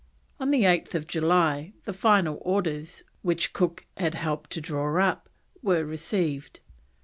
[0.39, 5.29] On 8th July the final orders, which Cook had helped to draw up,
[5.61, 6.59] were received.